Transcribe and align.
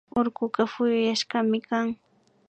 Urkuka 0.19 0.61
puyuyashkami 0.71 1.59
kan 1.67 1.87